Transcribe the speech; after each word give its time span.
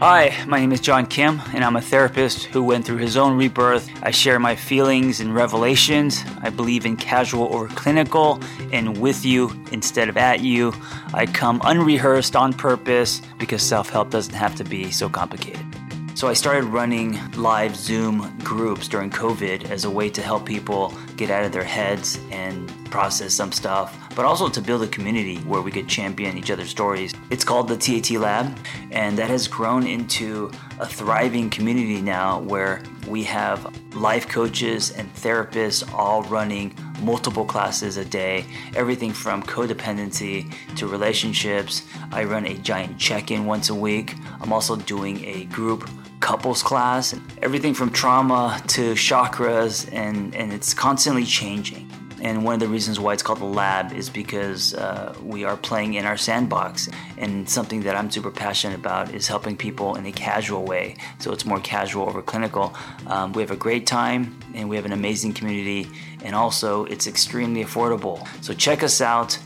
Hi, 0.00 0.44
my 0.46 0.60
name 0.60 0.72
is 0.72 0.80
John 0.82 1.06
Kim, 1.06 1.40
and 1.54 1.64
I'm 1.64 1.76
a 1.76 1.80
therapist 1.80 2.44
who 2.44 2.62
went 2.62 2.84
through 2.84 2.98
his 2.98 3.16
own 3.16 3.34
rebirth. 3.34 3.88
I 4.02 4.10
share 4.10 4.38
my 4.38 4.54
feelings 4.54 5.20
and 5.20 5.34
revelations. 5.34 6.22
I 6.42 6.50
believe 6.50 6.84
in 6.84 6.98
casual 6.98 7.44
over 7.44 7.68
clinical 7.68 8.38
and 8.72 8.98
with 8.98 9.24
you 9.24 9.50
instead 9.72 10.10
of 10.10 10.18
at 10.18 10.40
you. 10.40 10.74
I 11.14 11.24
come 11.24 11.62
unrehearsed 11.64 12.36
on 12.36 12.52
purpose 12.52 13.22
because 13.38 13.62
self 13.62 13.88
help 13.88 14.10
doesn't 14.10 14.34
have 14.34 14.54
to 14.56 14.64
be 14.64 14.90
so 14.90 15.08
complicated. 15.08 15.64
So 16.12 16.28
I 16.28 16.34
started 16.34 16.64
running 16.64 17.18
live 17.32 17.74
Zoom 17.74 18.36
groups 18.40 18.88
during 18.88 19.08
COVID 19.08 19.70
as 19.70 19.86
a 19.86 19.90
way 19.90 20.10
to 20.10 20.20
help 20.20 20.44
people 20.44 20.92
get 21.16 21.30
out 21.30 21.44
of 21.44 21.52
their 21.52 21.64
heads 21.64 22.18
and 22.30 22.70
process 22.90 23.32
some 23.32 23.50
stuff, 23.50 23.96
but 24.16 24.24
also 24.24 24.48
to 24.48 24.62
build 24.62 24.82
a 24.82 24.88
community 24.88 25.36
where 25.40 25.60
we 25.60 25.70
could 25.70 25.86
champion 25.86 26.36
each 26.38 26.50
other's 26.50 26.70
stories. 26.70 27.12
It's 27.30 27.44
called 27.44 27.68
the 27.68 27.76
TAT 27.76 28.10
Lab, 28.12 28.58
and 28.90 29.16
that 29.18 29.28
has 29.28 29.46
grown 29.46 29.86
into 29.86 30.50
a 30.80 30.86
thriving 30.86 31.50
community 31.50 32.00
now 32.00 32.40
where 32.40 32.82
we 33.06 33.22
have 33.24 33.70
life 33.94 34.26
coaches 34.26 34.90
and 34.90 35.12
therapists 35.14 35.92
all 35.94 36.22
running 36.24 36.74
multiple 37.02 37.44
classes 37.44 37.98
a 37.98 38.04
day, 38.04 38.46
everything 38.74 39.12
from 39.12 39.42
codependency 39.42 40.50
to 40.76 40.86
relationships. 40.86 41.82
I 42.10 42.24
run 42.24 42.46
a 42.46 42.54
giant 42.54 42.98
check 42.98 43.30
in 43.30 43.44
once 43.44 43.68
a 43.68 43.74
week. 43.74 44.14
I'm 44.40 44.52
also 44.52 44.76
doing 44.76 45.22
a 45.26 45.44
group 45.44 45.88
couples 46.20 46.62
class, 46.62 47.14
everything 47.42 47.74
from 47.74 47.90
trauma 47.90 48.60
to 48.68 48.94
chakras, 48.94 49.88
and, 49.92 50.34
and 50.34 50.52
it's 50.52 50.72
constantly 50.72 51.24
changing. 51.24 51.85
And 52.22 52.44
one 52.44 52.54
of 52.54 52.60
the 52.60 52.68
reasons 52.68 52.98
why 52.98 53.12
it's 53.12 53.22
called 53.22 53.40
the 53.40 53.44
lab 53.44 53.92
is 53.92 54.08
because 54.08 54.74
uh, 54.74 55.14
we 55.22 55.44
are 55.44 55.56
playing 55.56 55.94
in 55.94 56.06
our 56.06 56.16
sandbox. 56.16 56.88
And 57.18 57.48
something 57.48 57.82
that 57.82 57.94
I'm 57.94 58.10
super 58.10 58.30
passionate 58.30 58.78
about 58.78 59.12
is 59.12 59.28
helping 59.28 59.56
people 59.56 59.96
in 59.96 60.06
a 60.06 60.12
casual 60.12 60.64
way. 60.64 60.96
So 61.18 61.32
it's 61.32 61.44
more 61.44 61.60
casual 61.60 62.08
over 62.08 62.22
clinical. 62.22 62.74
Um, 63.06 63.32
we 63.32 63.42
have 63.42 63.50
a 63.50 63.56
great 63.56 63.86
time 63.86 64.38
and 64.54 64.68
we 64.68 64.76
have 64.76 64.86
an 64.86 64.92
amazing 64.92 65.34
community. 65.34 65.88
And 66.24 66.34
also, 66.34 66.84
it's 66.86 67.06
extremely 67.06 67.64
affordable. 67.64 68.26
So 68.42 68.54
check 68.54 68.82
us 68.82 69.00
out. 69.00 69.38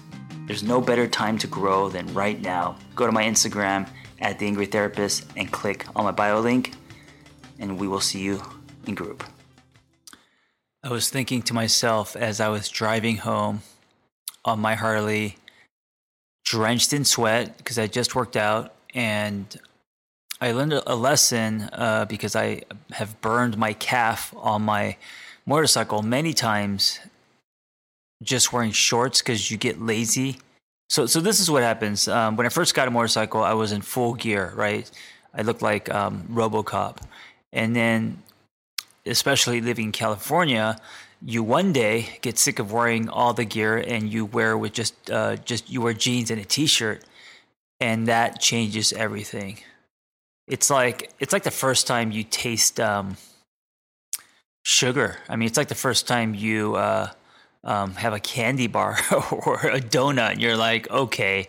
There's 0.47 0.63
no 0.63 0.81
better 0.81 1.07
time 1.07 1.39
to 1.39 1.47
grow 1.47 1.89
than 1.89 2.13
right 2.15 2.41
now. 2.41 2.77
Go 2.95 3.07
to 3.07 3.13
my 3.13 3.25
Instagram 3.25 3.89
at 4.21 4.39
The 4.39 4.47
Angry 4.47 4.67
Therapist 4.67 5.27
and 5.37 5.51
click 5.51 5.87
on 5.95 6.05
my 6.05 6.11
bio 6.11 6.41
link, 6.41 6.75
and 7.59 7.79
we 7.79 7.89
will 7.89 8.01
see 8.01 8.21
you 8.21 8.43
in 8.87 8.95
group. 8.95 9.25
I 10.83 10.91
was 10.91 11.11
thinking 11.11 11.43
to 11.43 11.55
myself 11.55 12.17
as 12.17 12.41
I 12.41 12.49
was 12.49 12.69
driving 12.69 13.19
home 13.19 13.63
on 14.45 14.61
my 14.61 14.75
Harley, 14.75 15.37
drenched 16.45 16.93
in 16.93 17.05
sweat 17.05 17.57
because 17.59 17.79
I 17.79 17.87
just 17.87 18.15
worked 18.15 18.37
out, 18.37 18.75
and 18.95 19.45
I 20.41 20.53
learned 20.53 20.73
a 20.73 20.95
lesson 20.95 21.69
uh, 21.73 22.07
because 22.07 22.35
I 22.35 22.63
have 22.93 23.21
burned 23.21 23.59
my 23.59 23.75
calf 23.75 24.35
on 24.37 24.63
my 24.63 24.97
motorcycle 25.47 26.03
many 26.03 26.33
times 26.33 27.01
just 28.23 28.53
wearing 28.53 28.73
shorts 28.73 29.21
because 29.21 29.51
you 29.51 29.57
get 29.57 29.81
lazy 29.81 30.39
so, 30.91 31.07
so 31.07 31.21
this 31.21 31.39
is 31.39 31.49
what 31.49 31.63
happens. 31.63 32.09
Um, 32.09 32.35
when 32.35 32.47
I 32.47 32.49
first 32.49 32.75
got 32.75 32.89
a 32.89 32.91
motorcycle, 32.91 33.45
I 33.45 33.53
was 33.53 33.71
in 33.71 33.81
full 33.81 34.15
gear, 34.15 34.53
right? 34.57 34.91
I 35.33 35.43
looked 35.43 35.63
like 35.63 35.89
um, 35.89 36.27
RoboCop, 36.29 36.97
and 37.53 37.77
then, 37.77 38.21
especially 39.07 39.61
living 39.61 39.87
in 39.87 39.93
California, 39.93 40.79
you 41.23 41.43
one 41.43 41.73
day 41.73 42.19
get 42.23 42.39
sick 42.39 42.59
of 42.59 42.73
wearing 42.73 43.09
all 43.09 43.35
the 43.35 43.45
gear 43.45 43.77
and 43.77 44.11
you 44.13 44.25
wear 44.25 44.57
with 44.57 44.73
just 44.73 45.11
uh, 45.11 45.37
just 45.37 45.71
you 45.71 45.81
wear 45.81 45.93
jeans 45.93 46.31
and 46.31 46.41
a 46.41 46.45
t-shirt, 46.45 47.05
and 47.79 48.09
that 48.09 48.41
changes 48.41 48.93
everything. 48.93 49.59
It's 50.47 50.71
like 50.71 51.13
it's 51.19 51.33
like 51.33 51.43
the 51.43 51.51
first 51.51 51.87
time 51.87 52.11
you 52.11 52.25
taste 52.25 52.81
um, 52.81 53.17
sugar. 54.63 55.19
I 55.29 55.37
mean, 55.37 55.47
it's 55.47 55.57
like 55.57 55.69
the 55.69 55.75
first 55.75 56.09
time 56.09 56.35
you. 56.35 56.77
Uh, 56.77 57.11
um, 57.63 57.93
have 57.93 58.15
a 58.15 58.21
candy 58.21 58.69
bar 58.69 58.97
or 59.31 59.57
a 59.57 59.81
donut, 59.81 60.33
and 60.33 60.41
you're 60.41 60.57
like, 60.57 60.91
okay, 60.91 61.47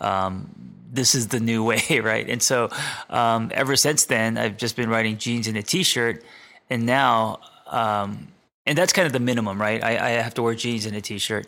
um, 0.00 0.48
this 0.90 1.14
is 1.14 1.28
the 1.28 1.40
new 1.40 1.64
way, 1.64 2.00
right? 2.02 2.28
And 2.28 2.42
so, 2.42 2.70
um, 3.10 3.50
ever 3.54 3.76
since 3.76 4.04
then, 4.04 4.38
I've 4.38 4.56
just 4.56 4.76
been 4.76 4.88
riding 4.88 5.18
jeans 5.18 5.46
and 5.46 5.56
a 5.56 5.62
t-shirt, 5.62 6.24
and 6.70 6.86
now, 6.86 7.40
um, 7.66 8.28
and 8.66 8.76
that's 8.76 8.92
kind 8.92 9.06
of 9.06 9.12
the 9.12 9.20
minimum, 9.20 9.60
right? 9.60 9.82
I, 9.82 9.90
I, 9.90 10.10
have 10.10 10.34
to 10.34 10.42
wear 10.42 10.54
jeans 10.54 10.86
and 10.86 10.96
a 10.96 11.00
t-shirt. 11.00 11.46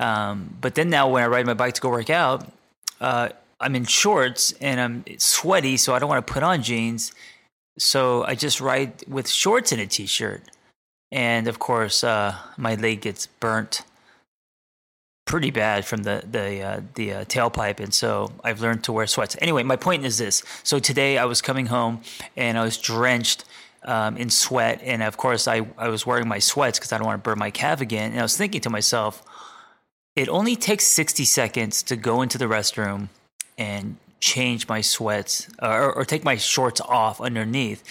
Um, 0.00 0.56
but 0.60 0.74
then 0.74 0.90
now, 0.90 1.08
when 1.08 1.22
I 1.22 1.26
ride 1.26 1.46
my 1.46 1.54
bike 1.54 1.74
to 1.74 1.80
go 1.80 1.88
work 1.88 2.10
out, 2.10 2.46
uh, 3.00 3.28
I'm 3.60 3.76
in 3.76 3.84
shorts 3.84 4.52
and 4.60 4.80
I'm 4.80 5.04
sweaty, 5.18 5.76
so 5.76 5.94
I 5.94 5.98
don't 5.98 6.08
want 6.08 6.26
to 6.26 6.32
put 6.32 6.42
on 6.42 6.62
jeans. 6.62 7.12
So 7.78 8.24
I 8.24 8.34
just 8.34 8.60
ride 8.60 9.04
with 9.08 9.28
shorts 9.28 9.72
and 9.72 9.80
a 9.80 9.86
t-shirt 9.86 10.42
and 11.14 11.46
of 11.46 11.60
course, 11.60 12.02
uh, 12.02 12.34
my 12.56 12.74
leg 12.74 13.02
gets 13.02 13.28
burnt 13.28 13.82
pretty 15.26 15.52
bad 15.52 15.84
from 15.84 16.02
the 16.02 16.24
the 16.28 16.60
uh, 16.60 16.80
the 16.94 17.12
uh, 17.12 17.24
tailpipe, 17.26 17.78
and 17.78 17.94
so 17.94 18.32
I've 18.42 18.60
learned 18.60 18.82
to 18.84 18.92
wear 18.92 19.06
sweats. 19.06 19.36
Anyway, 19.40 19.62
my 19.62 19.76
point 19.76 20.04
is 20.04 20.18
this: 20.18 20.42
so 20.64 20.80
today 20.80 21.16
I 21.16 21.24
was 21.24 21.40
coming 21.40 21.66
home 21.66 22.02
and 22.36 22.58
I 22.58 22.64
was 22.64 22.76
drenched. 22.76 23.44
Um, 23.86 24.16
in 24.16 24.30
sweat, 24.30 24.80
and 24.82 25.02
of 25.02 25.18
course, 25.18 25.46
I, 25.46 25.66
I 25.76 25.88
was 25.88 26.06
wearing 26.06 26.26
my 26.26 26.38
sweats 26.38 26.78
because 26.78 26.90
I 26.90 26.96
don't 26.96 27.06
want 27.06 27.22
to 27.22 27.28
burn 27.28 27.38
my 27.38 27.50
calf 27.50 27.82
again. 27.82 28.12
And 28.12 28.18
I 28.18 28.22
was 28.22 28.34
thinking 28.34 28.62
to 28.62 28.70
myself, 28.70 29.22
it 30.16 30.28
only 30.28 30.56
takes 30.56 30.86
60 30.86 31.24
seconds 31.26 31.82
to 31.82 31.96
go 31.96 32.22
into 32.22 32.38
the 32.38 32.46
restroom 32.46 33.08
and 33.58 33.96
change 34.20 34.68
my 34.68 34.80
sweats 34.80 35.48
or, 35.60 35.92
or 35.92 36.04
take 36.04 36.24
my 36.24 36.36
shorts 36.36 36.80
off 36.80 37.20
underneath. 37.20 37.84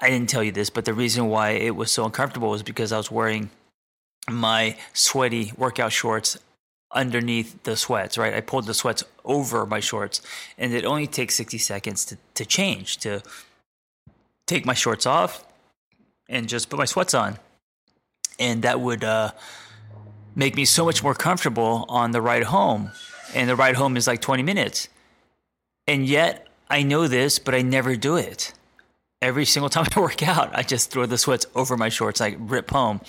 I 0.00 0.10
didn't 0.10 0.28
tell 0.28 0.42
you 0.42 0.52
this, 0.52 0.70
but 0.70 0.84
the 0.84 0.94
reason 0.94 1.28
why 1.28 1.50
it 1.50 1.76
was 1.76 1.90
so 1.90 2.04
uncomfortable 2.04 2.50
was 2.50 2.62
because 2.62 2.90
I 2.90 2.96
was 2.96 3.10
wearing 3.10 3.50
my 4.28 4.76
sweaty 4.92 5.52
workout 5.56 5.92
shorts 5.92 6.36
underneath 6.90 7.62
the 7.62 7.76
sweats, 7.76 8.18
right? 8.18 8.34
I 8.34 8.40
pulled 8.40 8.66
the 8.66 8.74
sweats 8.74 9.04
over 9.24 9.66
my 9.66 9.80
shorts, 9.80 10.20
and 10.58 10.72
it 10.74 10.84
only 10.84 11.06
takes 11.06 11.34
60 11.36 11.58
seconds 11.58 12.04
to, 12.06 12.18
to 12.34 12.44
change, 12.44 12.98
to 12.98 13.22
take 14.46 14.64
my 14.64 14.74
shorts 14.74 15.06
off 15.06 15.44
and 16.28 16.48
just 16.48 16.68
put 16.68 16.78
my 16.78 16.84
sweats 16.84 17.14
on. 17.14 17.38
And 18.38 18.62
that 18.62 18.80
would 18.80 19.04
uh, 19.04 19.32
make 20.34 20.56
me 20.56 20.64
so 20.64 20.84
much 20.84 21.02
more 21.02 21.14
comfortable 21.14 21.86
on 21.88 22.10
the 22.10 22.20
ride 22.20 22.44
home. 22.44 22.90
And 23.34 23.48
the 23.48 23.56
ride 23.56 23.76
home 23.76 23.96
is 23.96 24.06
like 24.06 24.20
20 24.20 24.42
minutes. 24.42 24.88
And 25.86 26.06
yet 26.06 26.46
I 26.68 26.82
know 26.82 27.08
this, 27.08 27.38
but 27.38 27.54
I 27.54 27.62
never 27.62 27.96
do 27.96 28.16
it 28.16 28.52
every 29.22 29.44
single 29.44 29.68
time 29.76 29.86
I 29.94 30.00
work 30.00 30.22
out, 30.22 30.54
I 30.54 30.62
just 30.62 30.90
throw 30.90 31.06
the 31.06 31.18
sweats 31.18 31.46
over 31.54 31.76
my 31.76 31.88
shorts, 31.88 32.20
like 32.20 32.36
rip 32.38 32.70
home. 32.70 33.00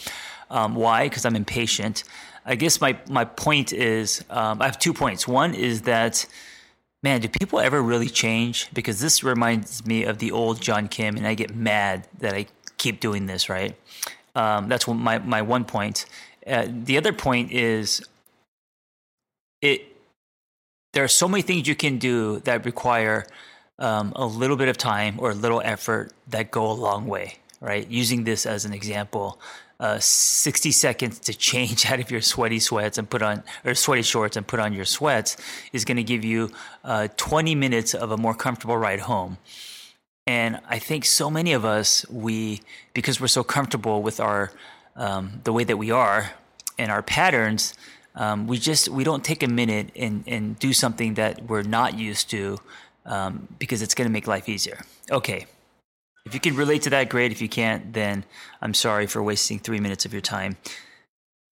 Um, 0.50 0.76
why? 0.76 1.10
Because 1.10 1.26
I'm 1.26 1.36
impatient. 1.36 2.04
I 2.46 2.56
guess 2.56 2.80
my 2.80 2.98
my 3.10 3.26
point 3.26 3.74
is 3.74 4.24
um, 4.30 4.62
I 4.62 4.66
have 4.66 4.80
two 4.80 4.94
points. 4.94 5.28
One 5.28 5.54
is 5.54 5.82
that 5.82 6.26
man, 7.04 7.22
do 7.22 7.30
people 7.30 7.60
ever 7.60 7.82
really 7.82 8.10
change? 8.10 8.70
Because 8.74 9.00
this 9.00 9.24
reminds 9.24 9.86
me 9.86 10.04
of 10.04 10.20
the 10.20 10.32
old 10.32 10.62
John 10.62 10.88
Kim, 10.88 11.18
and 11.18 11.28
I 11.28 11.34
get 11.34 11.56
mad 11.56 12.08
that 12.20 12.34
I 12.34 12.48
keep 12.78 13.00
doing 13.00 13.26
this. 13.26 13.50
Right? 13.50 13.76
Um, 14.36 14.68
that's 14.68 14.88
my 14.88 15.20
my 15.20 15.42
one 15.42 15.66
point. 15.66 16.06
Uh, 16.46 16.68
the 16.68 16.98
other 16.98 17.14
point 17.14 17.52
is 17.52 18.02
it. 19.62 19.94
There 20.94 21.04
are 21.04 21.10
so 21.10 21.28
many 21.28 21.44
things 21.44 21.68
you 21.68 21.76
can 21.76 22.00
do 22.00 22.40
that 22.40 22.66
require 22.66 23.28
um, 23.80 24.14
a 24.16 24.26
little 24.26 24.56
bit 24.56 24.70
of 24.70 24.78
time 24.78 25.20
or 25.20 25.32
a 25.32 25.36
little 25.36 25.62
effort 25.64 26.12
that 26.28 26.50
go 26.50 26.70
a 26.70 26.74
long 26.74 27.06
way, 27.06 27.38
right? 27.62 27.88
Using 27.88 28.24
this 28.24 28.46
as 28.46 28.66
an 28.66 28.74
example, 28.74 29.40
uh, 29.80 30.00
60 30.00 30.72
seconds 30.72 31.20
to 31.20 31.34
change 31.34 31.86
out 31.92 32.00
of 32.00 32.10
your 32.12 32.22
sweaty 32.22 32.60
sweats 32.60 32.98
and 32.98 33.10
put 33.10 33.22
on, 33.22 33.44
or 33.66 33.76
sweaty 33.76 34.02
shorts 34.02 34.38
and 34.38 34.46
put 34.48 34.60
on 34.60 34.74
your 34.74 34.86
sweats 34.86 35.38
is 35.72 35.86
going 35.86 35.98
to 35.98 36.04
give 36.04 36.26
you 36.26 36.52
uh, 36.84 37.08
20 37.18 37.56
minutes 37.56 37.94
of 37.94 38.12
a 38.12 38.18
more 38.18 38.34
comfortable 38.34 38.78
ride 38.78 39.02
home. 39.02 39.38
And 40.26 40.60
I 40.68 40.80
think 40.80 41.06
so 41.06 41.30
many 41.30 41.54
of 41.54 41.64
us, 41.64 42.06
we, 42.10 42.62
because 42.94 43.22
we're 43.22 43.28
so 43.28 43.44
comfortable 43.44 44.02
with 44.02 44.20
our, 44.20 44.52
um, 44.96 45.40
the 45.46 45.54
way 45.54 45.64
that 45.64 45.78
we 45.78 45.90
are 45.92 46.32
and 46.78 46.92
our 46.92 47.02
patterns, 47.02 47.74
um, 48.16 48.46
we 48.46 48.58
just, 48.58 48.90
we 48.90 49.04
don't 49.06 49.24
take 49.24 49.42
a 49.42 49.48
minute 49.48 49.92
and, 49.96 50.24
and 50.28 50.60
do 50.60 50.74
something 50.74 51.14
that 51.14 51.44
we're 51.44 51.62
not 51.62 51.98
used 51.98 52.30
to 52.32 52.58
um, 53.06 53.48
because 53.58 53.82
it's 53.82 53.96
going 53.96 54.08
to 54.08 54.12
make 54.12 54.28
life 54.28 54.50
easier. 54.50 54.80
Okay. 55.10 55.46
If 56.28 56.34
you 56.34 56.42
can 56.42 56.58
relate 56.58 56.82
to 56.82 56.90
that, 56.90 57.08
great. 57.08 57.32
If 57.32 57.42
you 57.42 57.48
can't, 57.48 57.94
then 57.94 58.26
I'm 58.62 58.74
sorry 58.74 59.08
for 59.08 59.24
wasting 59.24 59.60
three 59.60 59.80
minutes 59.80 60.04
of 60.04 60.12
your 60.12 60.22
time. 60.22 60.58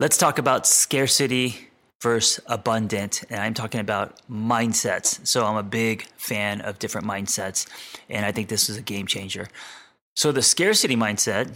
Let's 0.01 0.17
talk 0.17 0.37
about 0.37 0.67
scarcity 0.67 1.69
versus 2.01 2.43
abundant. 2.47 3.23
And 3.29 3.39
I'm 3.39 3.53
talking 3.53 3.79
about 3.79 4.19
mindsets. 4.29 5.25
So 5.25 5.45
I'm 5.45 5.55
a 5.55 5.63
big 5.63 6.03
fan 6.17 6.59
of 6.59 6.77
different 6.77 7.07
mindsets. 7.07 7.67
And 8.09 8.25
I 8.25 8.33
think 8.33 8.49
this 8.49 8.67
is 8.67 8.75
a 8.75 8.81
game 8.81 9.07
changer. 9.07 9.47
So 10.13 10.33
the 10.33 10.41
scarcity 10.41 10.97
mindset 10.97 11.53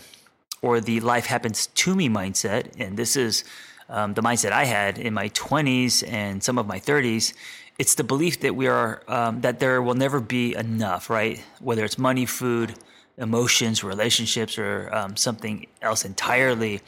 or 0.62 0.80
the 0.80 1.02
life 1.02 1.26
happens 1.26 1.68
to 1.68 1.96
me 1.96 2.08
mindset, 2.08 2.72
and 2.80 2.96
this 2.96 3.18
is 3.18 3.44
um, 3.90 4.14
the 4.14 4.22
mindset 4.22 4.54
I 4.54 4.64
had 4.64 4.98
in 4.98 5.14
my 5.14 5.28
20s 5.30 6.08
and 6.10 6.42
some 6.42 6.58
of 6.58 6.68
my 6.68 6.80
30s, 6.80 7.34
it's 7.78 7.96
the 7.96 8.04
belief 8.06 8.40
that 8.42 8.56
we 8.56 8.68
are 8.68 9.04
um, 9.10 9.42
that 9.42 9.60
there 9.60 9.82
will 9.82 9.96
never 9.96 10.22
be 10.22 10.56
enough, 10.56 11.10
right? 11.10 11.44
Whether 11.60 11.84
it's 11.84 11.98
money, 11.98 12.26
food, 12.26 12.76
emotions, 13.20 13.84
relationships, 13.84 14.58
or 14.58 14.90
um, 14.94 15.16
something 15.16 15.68
else 15.82 16.06
entirely. 16.06 16.82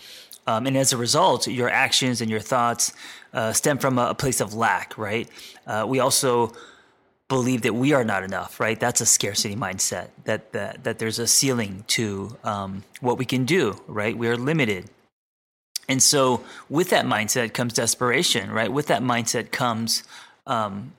Um, 0.47 0.65
and 0.65 0.75
as 0.75 0.91
a 0.91 0.97
result, 0.97 1.47
your 1.47 1.69
actions 1.69 2.21
and 2.21 2.31
your 2.31 2.39
thoughts 2.39 2.93
uh, 3.33 3.53
stem 3.53 3.77
from 3.77 3.99
a, 3.99 4.07
a, 4.07 4.15
place 4.15 4.41
of 4.41 4.53
lack, 4.53 4.97
right? 4.97 5.29
Uh, 5.67 5.85
we 5.87 5.99
also 5.99 6.53
believe 7.27 7.61
that 7.61 7.73
we 7.73 7.93
are 7.93 8.03
not 8.03 8.23
enough, 8.23 8.59
right? 8.59 8.79
That's 8.79 8.99
a 8.99 9.05
scarcity 9.05 9.55
mindset. 9.55 10.09
That 10.25 10.51
that 10.51 10.83
that 10.83 10.99
there's 10.99 11.19
a 11.19 11.27
ceiling 11.27 11.85
to 11.87 12.37
um, 12.43 12.83
what 12.99 13.17
we 13.17 13.25
can 13.25 13.45
do, 13.45 13.79
right? 13.87 14.17
We 14.17 14.27
are 14.27 14.35
limited. 14.35 14.89
And 15.87 16.01
so, 16.01 16.43
with 16.69 16.89
that 16.89 17.05
mindset 17.05 17.53
comes 17.53 17.73
desperation, 17.73 18.51
right? 18.51 18.71
With 18.71 18.87
that 18.87 19.01
mindset 19.01 19.51
comes 19.51 20.03
um, 20.47 20.93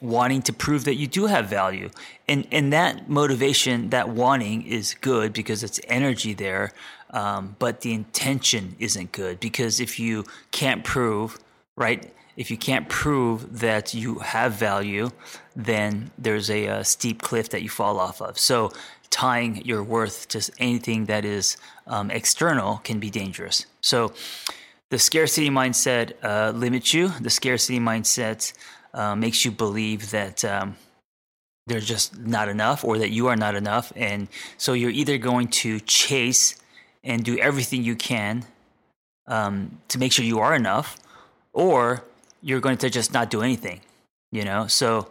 wanting 0.00 0.42
to 0.42 0.52
prove 0.52 0.84
that 0.84 0.94
you 0.94 1.06
do 1.06 1.26
have 1.26 1.48
value. 1.48 1.90
And, 2.26 2.46
and 2.50 2.72
that 2.72 3.08
motivation, 3.08 3.90
that 3.90 4.08
wanting 4.08 4.66
is 4.66 4.94
good 5.00 5.32
because 5.32 5.62
it's 5.62 5.80
energy 5.88 6.32
there. 6.32 6.72
Um, 7.10 7.56
but 7.58 7.80
the 7.80 7.92
intention 7.92 8.76
isn't 8.78 9.12
good 9.12 9.40
because 9.40 9.80
if 9.80 9.98
you 9.98 10.24
can't 10.52 10.84
prove, 10.84 11.38
right? 11.76 12.12
If 12.36 12.50
you 12.50 12.56
can't 12.56 12.88
prove 12.88 13.60
that 13.60 13.92
you 13.92 14.20
have 14.20 14.52
value, 14.52 15.10
then 15.54 16.10
there's 16.16 16.48
a, 16.48 16.66
a 16.66 16.84
steep 16.84 17.20
cliff 17.20 17.50
that 17.50 17.62
you 17.62 17.68
fall 17.68 17.98
off 17.98 18.22
of. 18.22 18.38
So 18.38 18.72
tying 19.10 19.64
your 19.64 19.82
worth 19.82 20.28
to 20.28 20.50
anything 20.58 21.06
that 21.06 21.24
is 21.24 21.56
um, 21.86 22.10
external 22.10 22.78
can 22.78 23.00
be 23.00 23.10
dangerous. 23.10 23.66
So 23.80 24.12
the 24.90 24.98
scarcity 24.98 25.50
mindset 25.50 26.12
uh, 26.22 26.52
limits 26.52 26.94
you. 26.94 27.08
The 27.20 27.30
scarcity 27.30 27.80
mindset 27.80 28.52
uh, 28.94 29.14
makes 29.14 29.44
you 29.44 29.50
believe 29.50 30.10
that 30.10 30.44
um, 30.44 30.76
there's 31.66 31.86
just 31.86 32.18
not 32.18 32.48
enough 32.48 32.84
or 32.84 32.98
that 32.98 33.10
you 33.10 33.28
are 33.28 33.36
not 33.36 33.54
enough. 33.54 33.92
And 33.96 34.28
so 34.58 34.72
you're 34.72 34.90
either 34.90 35.18
going 35.18 35.48
to 35.48 35.80
chase 35.80 36.56
and 37.04 37.24
do 37.24 37.38
everything 37.38 37.84
you 37.84 37.96
can 37.96 38.44
um, 39.26 39.78
to 39.88 39.98
make 39.98 40.12
sure 40.12 40.24
you 40.24 40.40
are 40.40 40.54
enough, 40.54 40.96
or 41.52 42.04
you're 42.42 42.60
going 42.60 42.76
to 42.78 42.90
just 42.90 43.12
not 43.12 43.30
do 43.30 43.42
anything, 43.42 43.80
you 44.32 44.44
know? 44.44 44.66
So 44.66 45.08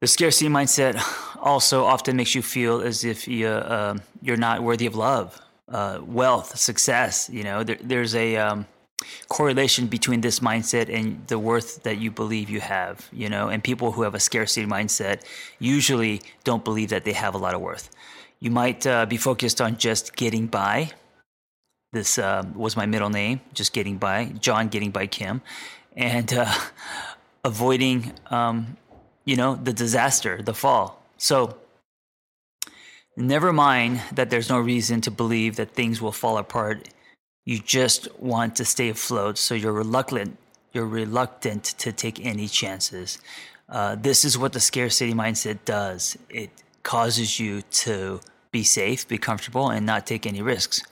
the 0.00 0.06
scarcity 0.06 0.48
mindset 0.48 1.02
also 1.40 1.84
often 1.84 2.16
makes 2.16 2.34
you 2.34 2.42
feel 2.42 2.80
as 2.80 3.04
if 3.04 3.26
you, 3.26 3.48
uh, 3.48 3.98
you're 4.22 4.36
not 4.36 4.62
worthy 4.62 4.86
of 4.86 4.94
love, 4.94 5.40
uh, 5.68 5.98
wealth, 6.02 6.56
success. 6.56 7.28
You 7.32 7.42
know, 7.42 7.64
there, 7.64 7.78
there's 7.82 8.14
a, 8.14 8.36
um, 8.36 8.66
correlation 9.28 9.86
between 9.86 10.20
this 10.20 10.40
mindset 10.40 10.92
and 10.92 11.26
the 11.28 11.38
worth 11.38 11.82
that 11.84 11.98
you 11.98 12.10
believe 12.10 12.50
you 12.50 12.60
have, 12.60 13.08
you 13.12 13.28
know, 13.28 13.48
and 13.48 13.62
people 13.62 13.92
who 13.92 14.02
have 14.02 14.14
a 14.14 14.20
scarcity 14.20 14.66
mindset 14.66 15.22
usually 15.58 16.20
don't 16.44 16.64
believe 16.64 16.90
that 16.90 17.04
they 17.04 17.12
have 17.12 17.34
a 17.34 17.38
lot 17.38 17.54
of 17.54 17.60
worth. 17.60 17.90
You 18.40 18.50
might 18.50 18.86
uh, 18.86 19.06
be 19.06 19.16
focused 19.16 19.60
on 19.60 19.76
just 19.76 20.16
getting 20.16 20.46
by. 20.46 20.90
This 21.92 22.18
uh, 22.18 22.44
was 22.54 22.76
my 22.76 22.86
middle 22.86 23.10
name, 23.10 23.40
just 23.54 23.72
getting 23.72 23.98
by, 23.98 24.26
John 24.40 24.68
getting 24.68 24.90
by 24.90 25.06
Kim, 25.06 25.42
and 25.96 26.32
uh, 26.32 26.52
avoiding, 27.44 28.12
um, 28.26 28.76
you 29.24 29.36
know, 29.36 29.54
the 29.56 29.72
disaster, 29.72 30.42
the 30.42 30.54
fall. 30.54 31.02
So, 31.16 31.56
never 33.16 33.52
mind 33.52 34.02
that 34.12 34.30
there's 34.30 34.48
no 34.48 34.58
reason 34.58 35.00
to 35.02 35.10
believe 35.10 35.56
that 35.56 35.72
things 35.72 36.00
will 36.00 36.12
fall 36.12 36.38
apart 36.38 36.88
you 37.48 37.58
just 37.58 38.14
want 38.20 38.56
to 38.56 38.64
stay 38.66 38.90
afloat, 38.90 39.38
so 39.38 39.54
you're 39.54 39.72
reluctant. 39.72 40.36
You're 40.74 40.84
reluctant 40.84 41.64
to 41.78 41.92
take 41.92 42.22
any 42.22 42.46
chances. 42.46 43.18
Uh, 43.70 43.94
this 43.94 44.22
is 44.26 44.36
what 44.36 44.52
the 44.52 44.60
scarcity 44.60 45.14
mindset 45.14 45.60
does. 45.64 46.18
It 46.28 46.50
causes 46.82 47.40
you 47.40 47.62
to 47.62 48.20
be 48.50 48.62
safe, 48.64 49.08
be 49.08 49.16
comfortable, 49.16 49.70
and 49.70 49.86
not 49.86 50.06
take 50.06 50.26
any 50.26 50.42
risks. 50.42 50.82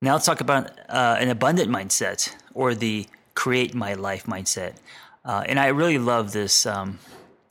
Now 0.00 0.14
let's 0.14 0.24
talk 0.24 0.40
about 0.40 0.70
uh, 0.88 1.18
an 1.20 1.28
abundant 1.28 1.68
mindset 1.70 2.34
or 2.54 2.74
the 2.74 3.06
create 3.34 3.74
my 3.74 3.92
life 3.92 4.24
mindset. 4.24 4.76
Uh, 5.22 5.44
and 5.46 5.60
I 5.60 5.66
really 5.66 5.98
love 5.98 6.32
this 6.32 6.64
um, 6.64 6.98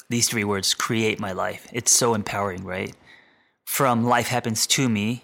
these 0.09 0.27
three 0.27 0.43
words: 0.43 0.73
create 0.73 1.19
my 1.19 1.33
life. 1.33 1.67
It's 1.71 1.91
so 1.91 2.15
empowering, 2.15 2.63
right? 2.63 2.95
From 3.63 4.03
life 4.03 4.29
happens 4.29 4.65
to 4.67 4.89
me 4.89 5.21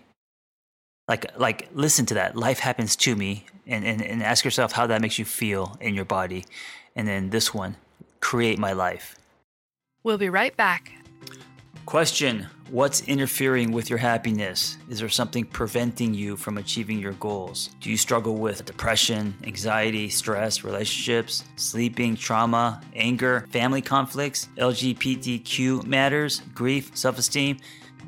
like 1.10 1.38
like 1.38 1.68
listen 1.74 2.06
to 2.06 2.14
that. 2.14 2.38
Life 2.38 2.60
happens 2.60 2.96
to 2.98 3.16
me. 3.18 3.46
And, 3.68 3.86
and, 3.86 4.02
and 4.02 4.24
ask 4.24 4.44
yourself 4.44 4.72
how 4.72 4.88
that 4.88 5.00
makes 5.00 5.20
you 5.20 5.26
feel 5.26 5.78
in 5.80 5.94
your 5.94 6.06
body. 6.06 6.46
And 6.96 7.08
then 7.08 7.30
this 7.30 7.54
one 7.54 7.76
create 8.20 8.58
my 8.58 8.74
life. 8.74 9.16
We'll 10.04 10.18
be 10.18 10.30
right 10.30 10.56
back. 10.58 10.92
Question 11.86 12.48
what's 12.72 13.02
interfering 13.02 13.72
with 13.72 13.90
your 13.90 14.00
happiness? 14.00 14.78
Is 14.90 15.00
there 15.00 15.10
something 15.10 15.46
preventing 15.46 16.16
you 16.16 16.36
from 16.36 16.58
achieving 16.58 17.00
your 17.00 17.14
goals? 17.14 17.70
Do 17.80 17.92
you 17.92 17.98
struggle 17.98 18.38
with 18.38 18.66
depression 18.66 19.36
anxiety 19.44 20.10
stress 20.10 20.64
relationships 20.64 21.44
sleeping 21.56 22.16
trauma 22.16 22.82
anger 22.96 23.48
family 23.52 23.82
conflicts 23.82 24.50
lgbtq 24.58 25.86
matters 25.86 26.42
grief 26.56 26.92
self-esteem? 26.96 27.58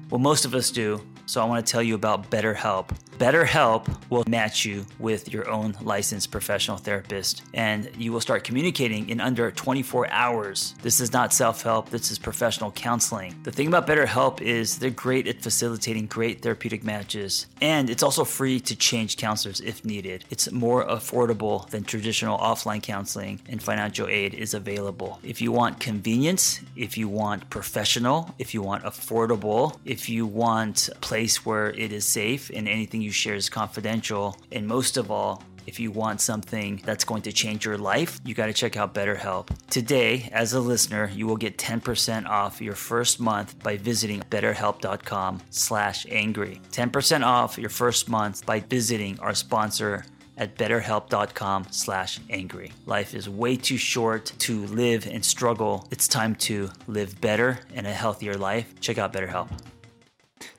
Well 0.09 0.19
most 0.19 0.45
of 0.45 0.55
us 0.55 0.71
do 0.71 1.01
so 1.31 1.41
I 1.41 1.45
want 1.45 1.65
to 1.65 1.71
tell 1.71 1.81
you 1.81 1.95
about 1.95 2.29
BetterHelp. 2.29 2.89
BetterHelp 3.17 3.87
will 4.09 4.23
match 4.27 4.65
you 4.65 4.85
with 4.97 5.31
your 5.31 5.47
own 5.49 5.77
licensed 5.81 6.31
professional 6.31 6.77
therapist 6.77 7.43
and 7.53 7.89
you 7.97 8.11
will 8.11 8.21
start 8.21 8.43
communicating 8.43 9.09
in 9.09 9.21
under 9.21 9.51
24 9.51 10.09
hours. 10.09 10.73
This 10.81 10.99
is 10.99 11.13
not 11.13 11.33
self 11.33 11.61
help, 11.61 11.89
this 11.89 12.09
is 12.09 12.17
professional 12.17 12.71
counseling. 12.71 13.35
The 13.43 13.51
thing 13.51 13.67
about 13.67 13.85
BetterHelp 13.85 14.41
is 14.41 14.79
they're 14.79 14.89
great 14.89 15.27
at 15.27 15.41
facilitating 15.41 16.07
great 16.07 16.41
therapeutic 16.41 16.83
matches 16.83 17.45
and 17.61 17.89
it's 17.89 18.03
also 18.03 18.23
free 18.23 18.59
to 18.61 18.75
change 18.75 19.17
counselors 19.17 19.61
if 19.61 19.85
needed. 19.85 20.25
It's 20.29 20.51
more 20.51 20.85
affordable 20.87 21.69
than 21.69 21.83
traditional 21.83 22.37
offline 22.39 22.81
counseling 22.81 23.41
and 23.47 23.61
financial 23.61 24.07
aid 24.07 24.33
is 24.33 24.53
available. 24.53 25.19
If 25.23 25.41
you 25.41 25.51
want 25.51 25.79
convenience, 25.79 26.61
if 26.75 26.97
you 26.97 27.07
want 27.07 27.49
professional, 27.49 28.33
if 28.39 28.53
you 28.53 28.61
want 28.61 28.83
affordable, 28.83 29.77
if 29.85 30.09
you 30.09 30.25
want 30.25 30.89
a 30.89 30.95
place 30.95 31.45
where 31.45 31.69
it 31.69 31.91
is 31.91 32.05
safe 32.05 32.49
and 32.53 32.67
anything 32.67 33.01
you 33.11 33.13
share 33.13 33.35
is 33.35 33.49
confidential. 33.49 34.37
And 34.53 34.65
most 34.65 34.95
of 34.95 35.11
all, 35.11 35.43
if 35.67 35.81
you 35.81 35.91
want 35.91 36.21
something 36.21 36.81
that's 36.85 37.03
going 37.03 37.23
to 37.23 37.33
change 37.33 37.65
your 37.65 37.77
life, 37.77 38.21
you 38.25 38.33
got 38.33 38.45
to 38.45 38.53
check 38.53 38.77
out 38.77 38.95
BetterHelp. 38.95 39.49
Today, 39.69 40.29
as 40.31 40.53
a 40.53 40.61
listener, 40.61 41.11
you 41.13 41.27
will 41.27 41.35
get 41.35 41.57
10% 41.57 42.25
off 42.25 42.61
your 42.61 42.73
first 42.73 43.19
month 43.19 43.61
by 43.61 43.75
visiting 43.75 44.21
betterhelp.com/angry. 44.21 46.61
10% 46.71 47.25
off 47.25 47.57
your 47.57 47.69
first 47.69 48.07
month 48.09 48.45
by 48.45 48.61
visiting 48.61 49.19
our 49.19 49.35
sponsor 49.35 50.05
at 50.37 50.57
betterhelp.com/angry. 50.57 52.71
Life 52.85 53.13
is 53.13 53.27
way 53.29 53.57
too 53.57 53.77
short 53.77 54.31
to 54.39 54.65
live 54.67 55.05
and 55.05 55.25
struggle. 55.25 55.85
It's 55.91 56.07
time 56.07 56.35
to 56.47 56.69
live 56.87 57.19
better 57.19 57.59
and 57.75 57.85
a 57.85 57.93
healthier 57.93 58.35
life. 58.35 58.73
Check 58.79 58.97
out 58.97 59.11
BetterHelp 59.13 59.49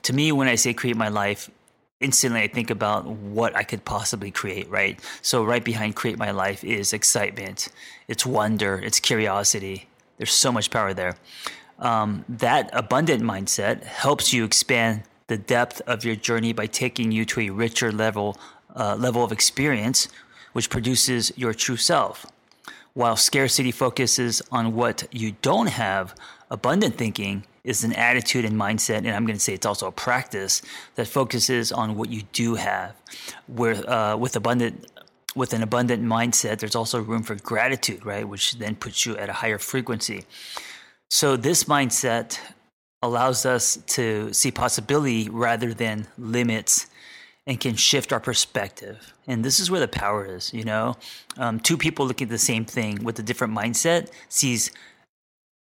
to 0.03 0.13
me, 0.13 0.31
when 0.31 0.47
I 0.47 0.55
say 0.55 0.73
create 0.73 0.97
my 0.97 1.07
life, 1.07 1.49
instantly 2.03 2.41
I 2.41 2.47
think 2.47 2.69
about 2.69 3.05
what 3.05 3.55
I 3.55 3.63
could 3.63 3.85
possibly 3.85 4.31
create, 4.31 4.69
right? 4.69 4.99
So, 5.21 5.43
right 5.43 5.63
behind 5.63 5.95
create 5.95 6.17
my 6.17 6.31
life 6.31 6.63
is 6.63 6.93
excitement, 6.93 7.69
it's 8.07 8.25
wonder, 8.25 8.79
it's 8.79 8.99
curiosity. 8.99 9.87
There's 10.17 10.31
so 10.31 10.51
much 10.51 10.69
power 10.69 10.93
there. 10.93 11.15
Um, 11.79 12.23
that 12.29 12.69
abundant 12.73 13.23
mindset 13.23 13.83
helps 13.83 14.31
you 14.31 14.45
expand 14.45 15.03
the 15.27 15.37
depth 15.37 15.81
of 15.87 16.05
your 16.05 16.15
journey 16.15 16.53
by 16.53 16.67
taking 16.67 17.11
you 17.11 17.25
to 17.25 17.41
a 17.41 17.49
richer 17.49 17.91
level 17.91 18.37
uh, 18.75 18.95
level 18.95 19.23
of 19.23 19.31
experience, 19.31 20.07
which 20.53 20.69
produces 20.69 21.31
your 21.35 21.53
true 21.53 21.77
self. 21.77 22.25
While 22.93 23.15
scarcity 23.15 23.71
focuses 23.71 24.41
on 24.51 24.75
what 24.75 25.07
you 25.11 25.35
don't 25.41 25.67
have, 25.67 26.15
abundant 26.49 26.95
thinking 26.95 27.45
is 27.63 27.83
an 27.83 27.93
attitude 27.93 28.45
and 28.45 28.59
mindset, 28.59 28.97
and 28.97 29.11
I'm 29.11 29.25
going 29.25 29.37
to 29.37 29.43
say 29.43 29.53
it's 29.53 29.65
also 29.65 29.87
a 29.87 29.91
practice 29.91 30.61
that 30.95 31.07
focuses 31.07 31.71
on 31.71 31.95
what 31.95 32.09
you 32.09 32.23
do 32.33 32.55
have. 32.55 32.95
Where 33.47 33.89
uh, 33.89 34.17
with 34.17 34.35
abundant 34.35 34.87
with 35.35 35.53
an 35.53 35.63
abundant 35.63 36.03
mindset, 36.03 36.59
there's 36.59 36.75
also 36.75 37.01
room 37.01 37.23
for 37.23 37.35
gratitude, 37.35 38.05
right? 38.05 38.27
Which 38.27 38.53
then 38.53 38.75
puts 38.75 39.05
you 39.05 39.17
at 39.17 39.29
a 39.29 39.33
higher 39.33 39.57
frequency. 39.57 40.25
So 41.09 41.37
this 41.37 41.63
mindset 41.63 42.39
allows 43.01 43.45
us 43.45 43.77
to 43.87 44.31
see 44.31 44.51
possibility 44.51 45.29
rather 45.29 45.73
than 45.73 46.07
limits 46.17 46.87
and 47.47 47.59
can 47.59 47.75
shift 47.75 48.13
our 48.13 48.19
perspective. 48.19 49.13
And 49.27 49.43
this 49.43 49.59
is 49.59 49.69
where 49.69 49.79
the 49.79 49.87
power 49.87 50.25
is, 50.25 50.53
you 50.53 50.63
know? 50.63 50.95
Um, 51.37 51.59
two 51.59 51.77
people 51.77 52.05
looking 52.05 52.27
at 52.27 52.31
the 52.31 52.37
same 52.37 52.63
thing 52.63 53.03
with 53.03 53.19
a 53.19 53.23
different 53.23 53.53
mindset 53.53 54.09
sees 54.29 54.71